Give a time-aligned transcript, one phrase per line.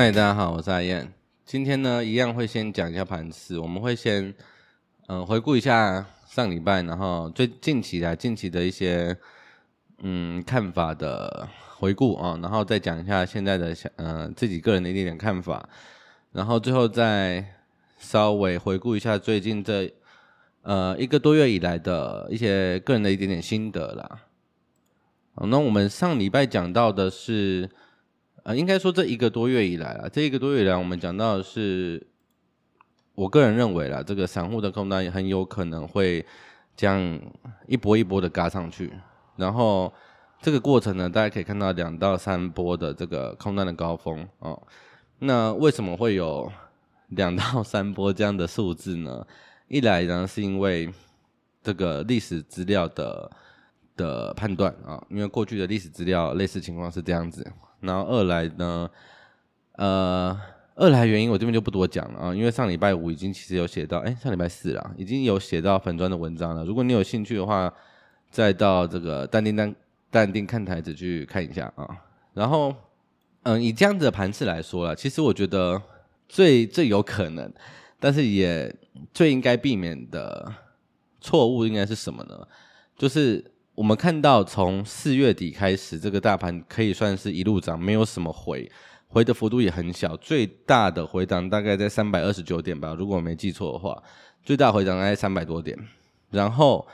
[0.00, 1.12] 嗨，大家好，我是阿燕。
[1.44, 4.34] 今天呢，一样会先讲一下盘势，我们会先
[5.08, 9.14] 嗯、回顾一下上礼拜，然后最近期的近期的一些
[9.98, 11.46] 嗯看法的
[11.76, 15.68] 回顾啊，然后再讲一下现在的嗯、呃、自己个人的一点点看法，
[16.32, 17.44] 然后最后再
[17.98, 19.92] 稍微回顾一下最近这
[20.62, 24.22] 呃一个多月以来的一些个人的一点点心得啦。
[25.34, 27.68] 好，那我们上礼拜讲到的是。
[28.50, 32.04] 呃，应该说这一个多月以来啊，这一个多月以来，我们讲到的是，
[33.14, 36.26] 我个人认为啦，这个散户的空单也很有可能会
[36.74, 37.20] 这样
[37.68, 38.92] 一波一波的嘎上去，
[39.36, 39.92] 然后
[40.42, 44.60] 这个过程呢，大家可以看到两到三波的这个空单的高峰哦。
[45.20, 46.50] 那为什么会有
[47.10, 49.24] 两到三波这样的数字呢？
[49.68, 50.92] 一来呢，是因为
[51.62, 53.30] 这个历史资料的
[54.00, 57.46] 的判断啊，因为过去的历史资料类似情况是这样子。
[57.80, 58.90] 然后二来呢，
[59.76, 60.38] 呃，
[60.74, 66.64] 二来原因我这边就不多讲了啊，因为上礼拜五已经其实有写到，哎，上礼拜四了，已经有写到粉砖的文章了。
[66.64, 67.72] 如果你有兴趣的话，
[68.30, 69.74] 再到这个淡定淡
[70.10, 71.88] 淡定看台子去看一下啊。
[72.34, 72.74] 然后，
[73.44, 75.80] 嗯，以这样子的盘势来说啦，其实我觉得
[76.28, 77.52] 最最有可能，
[77.98, 78.74] 但是也
[79.14, 80.52] 最应该避免的
[81.20, 82.46] 错误应该是什么呢？
[82.98, 83.42] 就是。
[83.80, 88.70] 我们看到从四月底开始，这个大盘可以算是一路涨，没有什么回，
[89.08, 94.02] 回的幅度也很小，最大的回档大概在三百二十九点吧，如果我没记错的话，
[94.42, 95.74] 最大回档大概三百多点。
[96.28, 96.86] 然后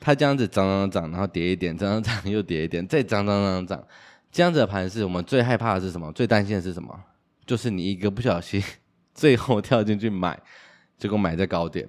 [0.00, 3.86] 它这样子涨涨涨，然后跌一点，涨涨涨又跌一点，再涨涨涨涨，
[4.32, 6.10] 这样子的盘是，我们最害怕的是什么？
[6.10, 7.00] 最担心的是什么？
[7.46, 8.60] 就是你一个不小心，
[9.14, 10.36] 最后跳进去买，
[10.98, 11.88] 结果买在高点。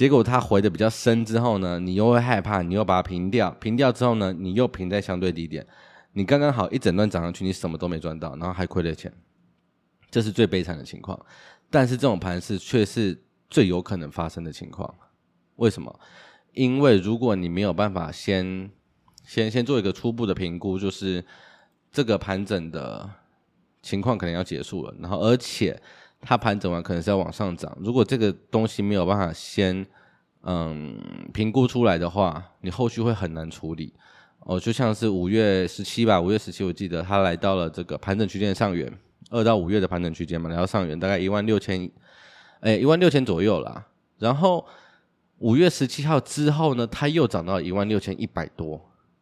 [0.00, 5.66] 结果它回的比较深之后呢，你又会害怕，你又把它平掉，平掉之后呢，你又平在相对低点，
[6.14, 9.12] 你刚刚好一整段涨上去，你什么都没赚到，然后还亏了钱，
[10.10, 11.20] 这是最悲惨的情况。
[11.68, 14.94] 但是这种盘势却是最有可能发生的情况。
[15.56, 16.00] 为什么？
[16.54, 18.70] 因为如果你没有办法先
[19.26, 21.22] 先先做一个初步的评估，就是
[21.92, 23.06] 这个盘整的
[23.82, 25.78] 情况可能要结束了，然后而且。
[26.22, 29.86] 它盘整完可能是要往上涨，如果这个东西没有办法先
[30.42, 31.00] 嗯
[31.32, 33.94] 评估出来的话，你后续会很难处理
[34.40, 34.60] 哦。
[34.60, 38.92] 就像是五月十七吧，五月十七我记得它来到了这个盘整区间上缘，
[39.30, 41.90] 二到五月的盘整区间嘛，来到上缘大概一万六千，
[42.60, 43.86] 哎一万六千左右啦。
[44.18, 44.66] 然后
[45.38, 48.78] 五月十七号之后呢，它又涨到一万六千一百多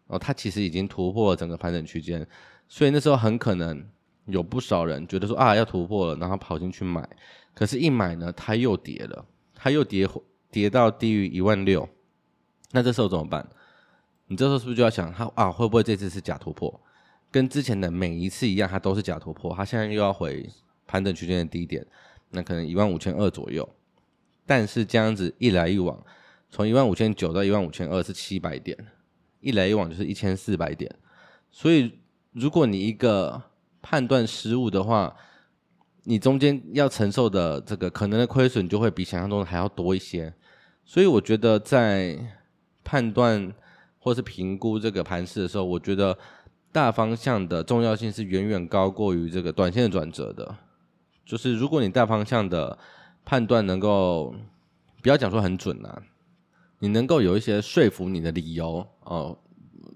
[0.08, 2.26] 哦，它其实已经突破了整个盘整区间，
[2.66, 3.86] 所以那时候很可能。
[4.28, 7.08] 有不少人觉得说啊要突破了，然后跑进去买，
[7.54, 10.08] 可是，一买呢，它又跌了，它又跌
[10.50, 11.88] 跌到低于一万六，
[12.72, 13.48] 那这时候怎么办？
[14.26, 16.80] 你这时候是不是就要想，它啊会不会这次是假突破？
[17.30, 20.48] 跟之前的每一次一样，它都是假突破，它现在又要回
[20.86, 21.86] 盘整区间的低点，
[22.30, 23.68] 那可能一万五千二左右。
[24.46, 26.02] 但是这样子一来一往，
[26.50, 28.76] 从一万五千九到一万五千二是七百点，
[29.40, 30.94] 一来一往就是一千四百点。
[31.50, 31.98] 所以
[32.32, 33.42] 如果你一个
[33.90, 35.16] 判断失误的话，
[36.04, 40.34] 你中间要承受的这个可能的亏损就会比想象中的还要多一些。
[40.84, 42.18] 所以我觉得在
[42.84, 43.50] 判断
[43.98, 46.18] 或是评估这个盘势的时候，我觉得
[46.70, 50.54] 大方向的重要性是远远高过于这个短线的转折的。
[51.24, 52.76] 就是如果你大方向的
[53.24, 54.34] 判断能够
[55.02, 56.02] 不要讲说很准啊，
[56.80, 59.38] 你能够有一些说服你的理由哦。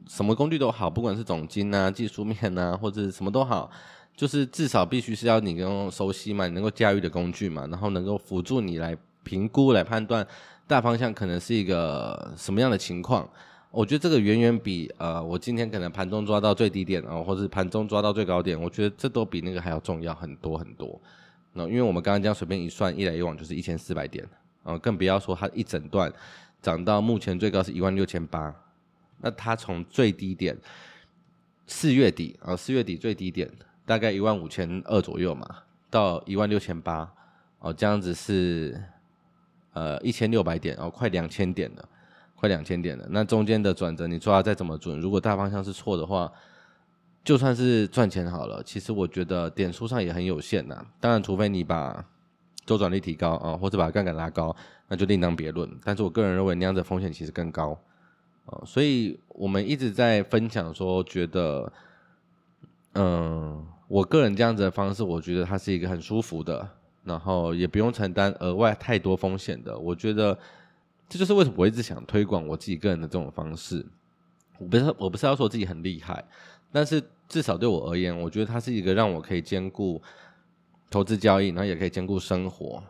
[0.08, 3.70] 什么工具都好，不管是总经啊、技术面啊， 或者什么都好，
[4.16, 10.26] 就是至少必须是要你能够熟悉嘛，你能够驾驭的工具嘛，然后能够辅助你来评估、来判断
[10.66, 13.28] 大方向可能是一个什么样的情况。
[13.70, 21.00] 我觉得这个远远比呃，我今天可能盘中抓到最低点啊，或者盘中抓到最高点，我觉得这都比那个还要重要很多很多。
[21.54, 24.26] 那因为我们刚刚这样随便一算，一来一往就是一千四百点
[24.62, 26.12] 啊，更不要说它一整段
[26.60, 28.54] 涨到目前最高是一万六千八。
[29.22, 30.54] 那它从最低点
[31.66, 33.50] 四月底啊，四月底最低点
[33.86, 35.46] 大概一万五千二左右嘛，
[35.88, 37.10] 到一万六千八
[37.60, 38.78] 哦，这样子是
[39.72, 41.88] 呃一千六百点哦，快两千点了，
[42.34, 43.06] 快两千点了。
[43.10, 46.30] 那中间的转折你抓再怎么准，如果大方向是错的话，
[47.24, 50.84] 就算是赚钱好了，其实我觉得点数上也很有限呐。
[51.00, 52.04] 当然，除非你把
[52.66, 54.54] 周转率提高啊，或者把杠杆拉高，
[54.88, 55.70] 那就另当别论。
[55.84, 57.78] 但是我个人认为那样的风险其实更高。
[58.46, 61.72] 哦，所以我们一直在分享说，觉得，
[62.94, 66.68] 嗯，我个人这样子的方式，我觉得它是一个很舒服的，
[67.04, 69.78] 然后也不用承担额外太多风险的。
[69.78, 70.36] 我觉得
[71.08, 73.86] 这就是为什么我一直想推广我自己个人的这种方式。
[74.58, 76.24] 我不是我不是要说自己很厉害，
[76.70, 80.00] 但是至少对我而言，我觉得它是一个让我可以兼顾
[80.90, 82.82] 投资交易，然后也可以兼顾生活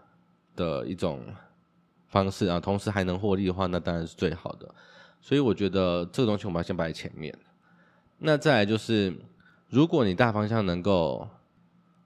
[0.57, 1.21] 的一种
[2.09, 4.75] 方式啊，同时还能获利的话，那当然是最好的。
[5.23, 7.35] 所以我觉得这个东西我们要先摆在前面。
[8.19, 9.17] 那再来就是，
[9.71, 11.27] 如果你大方向能够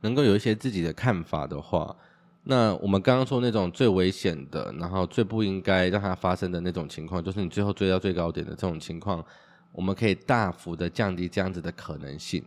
[0.03, 1.97] 能够有一些自己的看法的话，
[2.45, 9.25] 那我们刚刚说那种最危险的，然后最不应该让它发生的那种情况，就是你最后追到最高点的这种情况，
[9.73, 12.45] 我们可以大幅的降低这样子的可能性。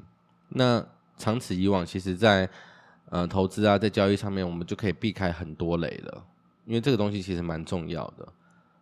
[0.47, 0.83] 那
[1.17, 2.49] 长此以往，其实在
[3.09, 6.23] 呃投资啊，在交易上面，我们就可以避开很多雷了，
[6.65, 8.27] 因为这个东西其实蛮重要的。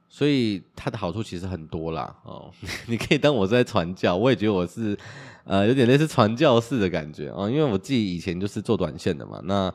[0.10, 2.50] 所以它的好处其实很多啦，哦，
[2.88, 4.98] 你可以当我是在传教，我也觉得我是，
[5.44, 7.30] 呃，有点类似传教士的感觉。
[7.30, 9.74] 啊，哦，因为我自己以前就是做短线的嘛，那，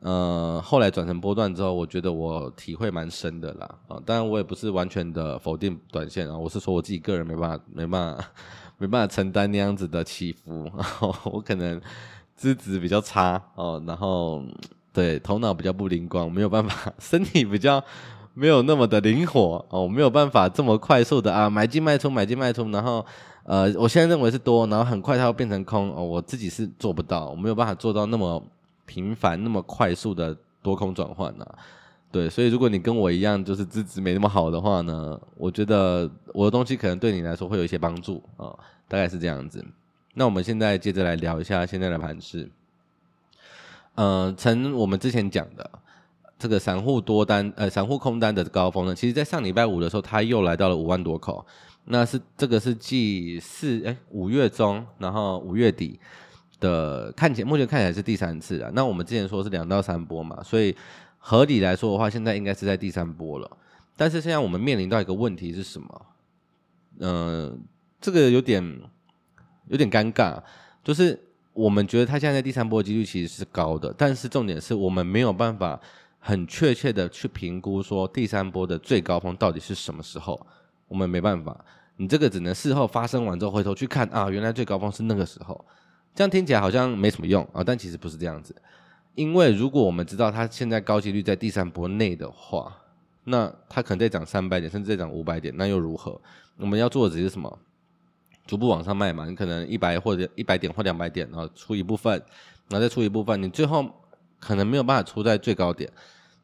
[0.00, 8.24] 呃，后来转成波段之后，我觉得我体会蛮深的啦，啊，哦，当然我也不是完全的否定短线啊，我是说我自己个人没办法，没办法，
[8.78, 11.78] 没办法承担那样子的起伏，然后我可能
[12.34, 14.42] 资质比较差哦，然后
[14.94, 17.84] 对头脑比较不灵光，没有办法，身体比较。
[18.32, 23.04] 没有那么的灵活哦，没有办法这么快速的啊买进卖出买进卖出，然后
[23.44, 28.42] 呃，我现在认为是多，然后很快它会变成空哦，我自己是做不到，我没有办法做到那么
[28.86, 31.46] 频繁、那么快速的多空转换呐。
[32.12, 38.54] 对，所以如果你跟我一样，就是资质没那么好的话呢，我觉得我的东西可能对你来说会有一些帮助啊，
[38.88, 39.64] 大概是这样子。
[40.14, 42.50] 那我们现在接着来聊一下现在的盘势，
[43.96, 45.70] 嗯，从我们之前讲的。
[46.40, 51.44] 这个散户多单，呃，散户空单的高峰呢，其实，在上礼拜五的时候，它又来到了五万多口，
[51.84, 56.00] 那是这个是继四哎五月中，然后五月底
[56.58, 58.70] 的看起来，目前看起来是第三次了。
[58.74, 60.74] 那我们之前说是两到三波嘛，所以
[61.18, 63.58] 合理来说的话，现在应该是在第三波了。
[63.94, 66.06] 但是现在我们面临到一个问题是什么？
[67.00, 67.12] 嗯、
[67.50, 67.58] 呃，
[68.00, 68.80] 这个有点
[69.68, 70.42] 有点尴尬，
[70.82, 71.22] 就是
[71.52, 75.78] 我们觉得它现在在第三波的几率其实是高的，但是重点是我们没有办法。
[76.22, 80.46] 很确切的去评估说第三波的最高峰到底是什么时候，
[80.86, 81.64] 我们没办法，
[81.96, 85.64] 你这个只能事后发生完之后回头去看啊，原来最高峰是那个时候，
[86.14, 88.54] 这样听起来好像没什么用啊，但其实不是这样子，
[89.14, 92.76] 因为如果我们知道它现在高几率在第三波内的话，
[93.24, 96.20] 那它可能再涨三百点，甚至再涨五百点，那又如何？
[96.58, 97.58] 我们要做的只是什么？
[98.46, 102.12] 逐步往上卖嘛，你可能一百或者一百点或两百点，然后出一部分，
[102.68, 103.90] 然后再出一部分，你最后。
[104.40, 105.88] 可能没有办法出在最高点，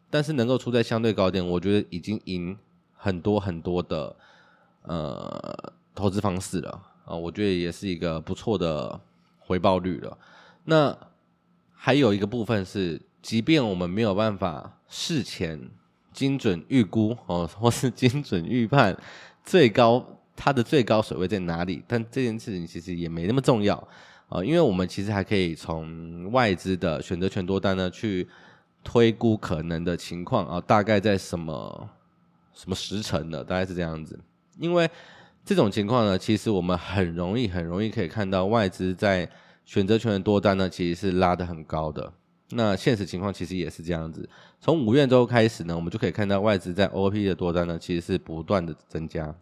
[0.09, 2.57] 但是能够出在相对高点，我觉得已经赢
[2.95, 4.15] 很多很多的
[4.83, 9.01] 呃投资方式了啊，我觉得也是一个不错的
[9.39, 10.17] 回报率了。
[10.65, 10.97] 那
[11.73, 15.71] 还有一个部分是，即便我们没有办法事前
[16.13, 18.97] 精准预估 哦，或是精准预判
[19.45, 20.05] 最高
[20.35, 23.89] 它的最高水位在哪里，但这件事情其实也没那么重要。
[24.29, 28.29] 啊，因为我们其实还可以从外资的选择权多单呢去
[28.83, 31.89] 推估可能的情况啊，大概在什么
[32.53, 33.45] 什么时辰呢？
[33.45, 34.19] 大概是这样子。
[34.59, 34.89] 因为
[35.45, 39.29] 这种情况呢，其实我们很容易很容易可以看到外资在
[39.65, 42.13] 选择权的多单呢，其实是拉得很高的。
[42.51, 44.29] 那现实情况其实也是这样子。
[44.61, 49.35] 从五月周开始呢，我们就可以看到外资在 OP 的多单呢，其实是不断的增加。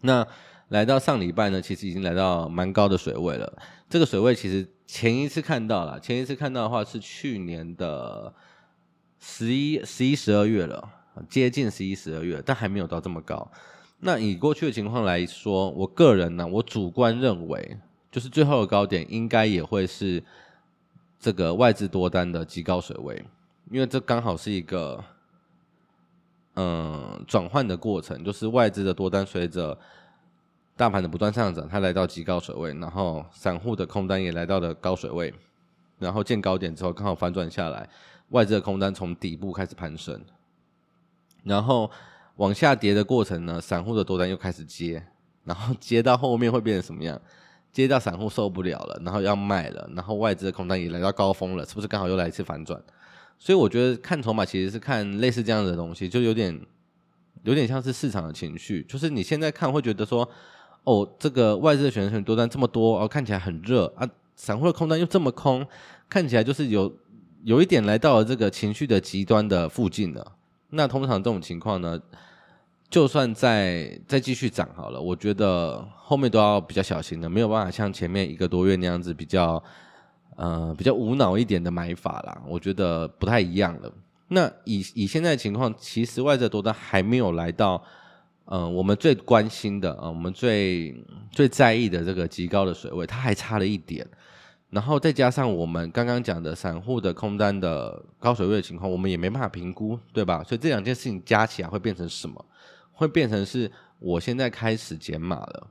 [0.00, 0.26] 那
[0.72, 3.58] 来到上礼拜呢，其实已经来到蛮高的水位了。
[3.90, 8.32] 这个水位其实前一次看到了，前一次看到的话是去年的
[9.20, 10.88] 十一、十一、十二月了，
[11.28, 13.46] 接近十一、十二月，但还没有到这么高。
[14.00, 17.76] 那以过去的情况来说，我个人呢，我主观认为，
[18.10, 20.24] 就是最后的高点应该也会是
[21.20, 23.22] 这个外资多单的极高水位，
[23.70, 25.04] 因为这刚好是一个
[26.54, 29.78] 嗯转换的过程，就是外资的多单随着。
[30.74, 35.32] 大盘的不断上涨，它来到极高水位，然后散户的空单也来到了高水位，
[35.98, 37.88] 然后见高点之后刚好反转下来，
[38.30, 40.20] 外资的空单从底部开始攀升，
[41.44, 41.88] 然后
[42.36, 45.04] 往下跌的过程呢，散户的多单又开始接，
[45.44, 47.20] 然后接到后面会变成什么样？
[47.70, 52.82] 接到散户受不了了，然后要卖了，然后外资的空单也来到高峰了，是不是刚好又来一次反转？
[53.38, 56.58] 所以我觉得看筹码其实是看类似这样的东西，就有点
[57.44, 60.28] 有点像是市场的情绪，就是你现在看会觉得说。
[60.84, 65.64] 哦，这个外资的选择多单这么多哦，看起来很热啊，散户的空单又这么空，
[66.08, 66.92] 看起来就是有
[67.44, 70.32] 有一点来到了这个情绪的极端的附近了。
[70.70, 72.00] 那通常这种情况呢，
[72.90, 79.62] 就算再再继续涨好了，我觉得后面都要比较小心的，没有办法像前面一个多月那样子比较
[80.34, 83.92] 呃比较无脑一点的买法啦，我觉得不太一样了。
[84.28, 87.80] 那以以现在情况，其实外资多单还没有来到。
[88.46, 90.94] 嗯、我们最关心的啊、我们最
[91.30, 94.06] 最在意的这个极高的水位，它还差了一点。
[94.70, 100.42] 然后再加上我们刚刚讲的散户的空单的高水位的情况，我们也没办法评估，对吧？
[100.42, 102.44] 所以这两件事情加起来会变成什么？
[102.92, 105.66] 会变成是我现在开始减码了，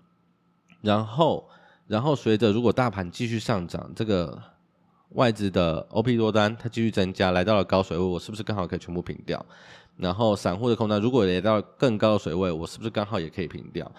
[0.82, 1.50] 然后，
[1.88, 4.40] 然后随着如果大盘继续上涨，这个
[5.10, 9.44] 外资的 OP 多单它继续增加，来到了高水位，我是不是刚好可以全部平掉？
[10.02, 13.90] 然后散户的空单如果来到更高的水位，我是不是刚好也可以平掉？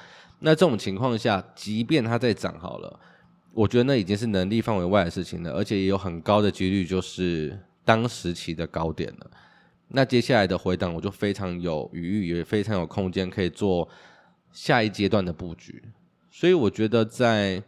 [0.40, 3.00] 那这种情况下，即便它再涨好了。
[3.54, 9.30] 我觉得那已经是能力范围外的事情了，而且也有很高的几率就是当时期的高点了。
[9.88, 13.88] 那接下来的回档，我就非常有余裕，也非常有空间可以做
[14.50, 15.80] 下一阶段的布局。
[16.30, 17.62] 所以我觉得在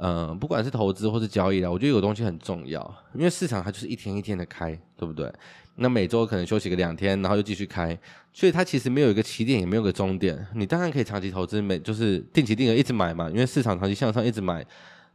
[0.00, 5.32] 嗯，不管是投资或是交易啦，我觉得有东西很重要，因为市场它就是一天一天的开，对不对？
[5.80, 7.98] 那每周可能休息个两天，然后又继续开，
[8.32, 10.46] 所以它其实没有一个起点，也没有个终点。
[10.54, 14.64] 你当然可以长期投资，每就是定期定额一直买嘛，因为市场长期向上，一直买。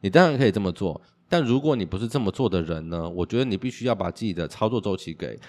[0.01, 3.09] 你当然可以这么做，但如果你不是这么做的人呢？
[3.09, 5.39] 我觉得你必须要把自己的操作周期给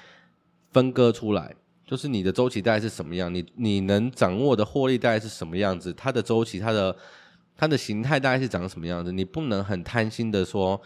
[0.70, 1.52] 分割出来，
[1.84, 6.96] 就是你的周期大概是什么样，你你能掌握的获利大概是什么样子，它的周期、它的
[7.56, 10.80] 它的形态大概是长什么样子，你不能很贪心的说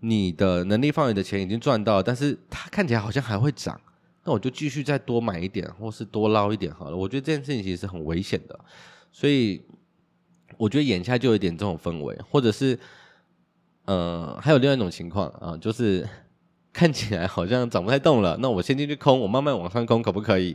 [0.00, 3.80] 你的能力范围的钱已经赚到，但是它看起来好像还会涨，
[4.24, 6.96] 那我就继续再多买一点，或是多捞一点好了。
[6.96, 8.58] 我觉得这件事情其实是很危险的，
[9.12, 9.62] 所以。
[10.56, 12.78] 我觉得眼下就有一点这种氛围，或者是，
[13.86, 16.08] 呃，还有另外一种情况啊，就是
[16.72, 20.54] 看起来好像涨不太动了，那我先进去空，我慢慢往上空，可不可以？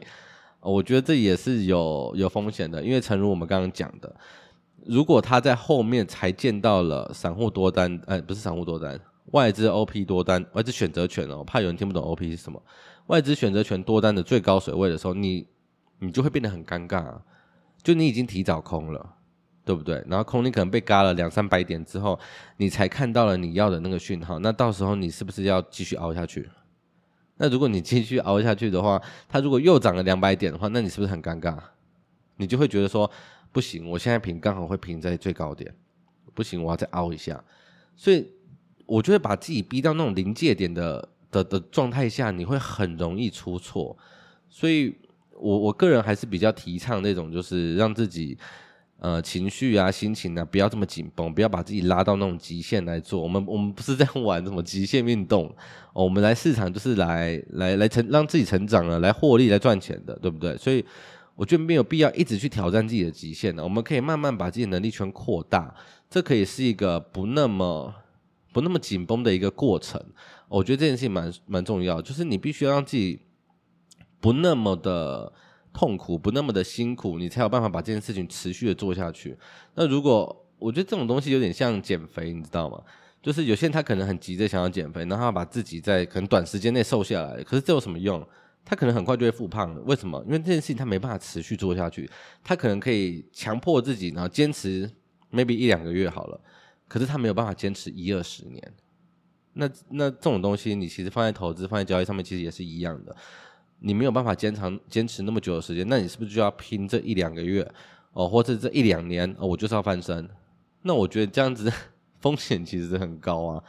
[0.62, 4.16] 我觉得这也是有有风险的，因为诚如我们刚刚讲的，
[4.86, 9.00] 如果他在后面才见到了散户多单，哎，不是散户多单，
[9.32, 12.62] 外资 OP 多单，外资选择权哦，怕有人听不懂 OP 是什么，
[13.08, 15.48] 外资选择权多单的最高水位的时候，你
[16.00, 17.22] 你就会变得很尴尬啊，
[17.82, 19.16] 就你已经提早空了。
[19.66, 20.04] 对不对？
[20.08, 22.20] 然后空你可能被嘎了两三百点之后，
[22.58, 24.40] 你才看到了你要的那个讯号。
[24.40, 26.50] 那到时候你是不是要继续熬下去？
[27.38, 31.56] 那如果你继续熬下去的话，它如果又涨了两百点的话，那你是不是很尴尬？
[32.38, 33.08] 你就会觉得说
[33.52, 35.74] 不行，我现在平刚好会平在最高点，
[36.34, 37.44] 不行，我要再凹一下。
[37.96, 38.28] 所以
[38.86, 43.98] 我觉得把自己逼到那种临界点的的的状态下，你会很容易出错。
[44.50, 44.96] 所以
[45.34, 48.38] 我我个人还是比较提倡那种，就是让自己。
[49.02, 53.24] 呃，情绪啊，心情啊，不要这么紧绷，不要把自己拉到那种极限来做。
[53.24, 55.50] 我们我们不是在玩什么极限运动，
[55.94, 60.58] 我们来市场就是来来来成让自己成长了，来获利来赚钱的，对不对？
[60.58, 60.84] 所以
[61.40, 63.64] 我觉得没有必要一直去挑战自己的极限的。
[63.64, 65.74] 我们可以慢慢把自己的能力圈扩大，
[66.10, 67.96] 这可以是一个不那么
[68.52, 70.04] 不那么紧绷的一个过程。
[70.50, 73.22] 我觉得这件事情蛮蛮重要，就是你必须要让自己
[74.20, 75.32] 不那么的。
[75.72, 79.38] 痛苦不那么的辛苦，你才有办法把这件事情持续的做下去。
[79.76, 82.82] 那如果我觉得这种东西有点像减肥，你知道吗？
[83.22, 88.20] 就是有些人他可能很急着想要减肥，然后把自己在可能短时间内瘦下来，可是这有什么用？
[88.64, 89.82] 他可能很快就会复胖了。
[89.82, 90.24] 为什么？
[90.26, 92.10] 因为这件事情他没办法持续做下去。
[92.44, 94.90] 他可能可以强迫自己，然后坚持
[95.32, 96.40] maybe 一两个月好了，
[96.88, 98.74] 可是他没有办法坚持一二十年。
[99.54, 103.16] 那那这种东西，你其实放在投资、放在交易上面，其实也是一样的。
[103.80, 107.70] 你没有办法坚长坚持那么久的时间，那你是不是就要拼这一两个月
[108.14, 110.30] 哦，或者这一两年哦，我就是要翻身？
[110.82, 111.72] 那我觉得这样子
[112.20, 113.64] 风险其实很高啊，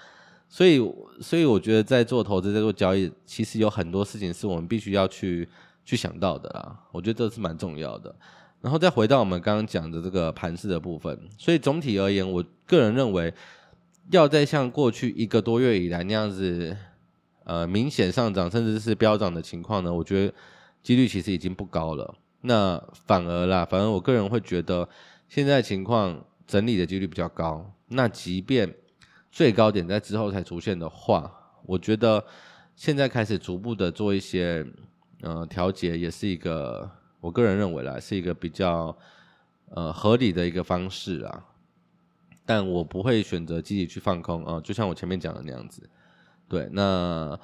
[0.51, 0.79] 所以
[1.23, 5.49] 所以我觉得在做投资、在做交易，其实有很多事情是我们必须要去
[5.85, 6.79] 去想到的啦。
[6.93, 8.15] 我觉得这是蛮重要的。
[8.61, 13.33] 然后再回到我们刚刚讲的这个盘势的部分，所以总体而言，我个人认为
[14.11, 16.77] 要再像过去一个多月以来那样子。
[17.45, 20.33] 呃，明显上涨甚至是飙涨的情况呢，我觉得
[20.85, 22.15] 几率其实已经不高了。
[22.43, 24.89] 那反而啦，反而我个人会觉得
[25.29, 27.69] 现在情况整理的几率比较高。
[27.89, 28.73] 那即便
[29.31, 31.33] 最高点在之后才出现的话，
[31.65, 32.25] 我觉得
[32.75, 34.67] 现在开始逐步的做一些
[35.23, 38.97] 呃调节，也是一个我个人认为啦，是一个比较
[39.71, 41.45] 呃合理的一个方式啊。
[42.45, 45.89] 但我不会选择积极去放空啊，就像我前面讲的那样子。
[46.49, 47.39] 对，那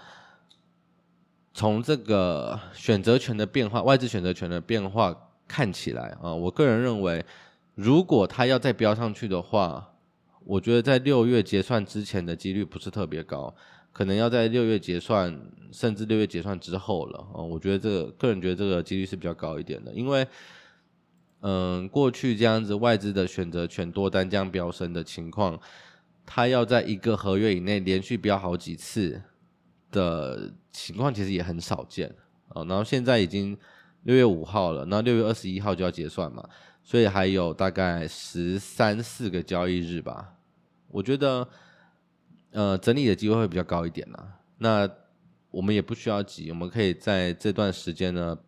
[1.54, 5.14] 从这个选择权的变化，外资选择权的变化
[5.46, 7.24] 看起来啊，我个人认为，
[7.76, 9.94] 如果它要再飙上去的话，
[10.46, 13.52] 我觉得在六月结算之前的几率不是特别高，
[13.92, 15.36] 可能要在六月结算，
[15.72, 17.42] 甚至六月结算之后了啊。
[17.42, 20.26] 我觉得这个个人觉得这个几率是比较高一点的，因为
[21.40, 25.60] 嗯，过去这样子外资的选择权多单这样飙升的情况。
[26.24, 29.22] 他要在一个合约以内连续飙好几次
[29.92, 32.12] 的情况，其实也很少见
[32.48, 32.64] 啊。
[32.64, 33.56] 然后现在已经
[34.02, 36.42] 六月五号了，那六月二十一号就要结算嘛，
[36.82, 40.35] 所以还有大概十三四个交易日吧。
[40.88, 41.46] 我觉得
[42.52, 44.38] 呃，整理的机会会比较高一点啦。
[44.58, 44.88] 那
[45.50, 48.38] 我们也不需要急，我们可以在这段时间呢，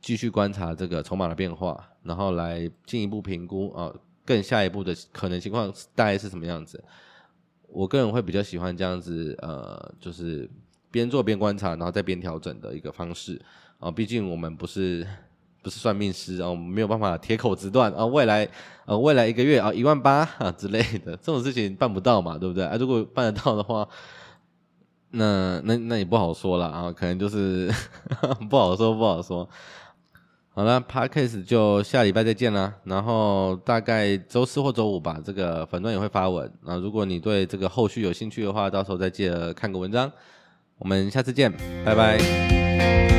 [0.00, 3.92] 继续观察这个筹码的变化，然后来进一步评估啊，
[4.24, 6.82] 更下一步的可能情况大概是什么样子。
[7.68, 10.48] 我个人会比较喜欢这样子，呃，就是
[10.90, 13.40] 边做边观察，然后再边调整的一个方式
[13.78, 13.90] 啊。
[13.90, 15.06] 毕竟我们不是
[15.64, 18.46] 不是算命师啊，我们没有办法铁口直断啊，未来
[18.84, 22.64] 呃未来一个月啊一万八啊之类的 这种事情办不到嘛，对不对？
[22.64, 23.88] 啊，如果办得到的话。
[25.16, 27.70] 那那那也不好说了啊，可能就是
[28.50, 29.48] 不好说不好说。
[30.52, 32.74] 好了，Podcast 就下礼拜再见啦。
[32.82, 36.74] 然后大概周四或周五吧，这个粉专也会发文啊。
[36.78, 40.10] 如果你对这个后续有兴趣的话，到时候再记得看个文章。
[40.78, 41.52] 我们下次见，
[41.84, 43.13] 拜拜。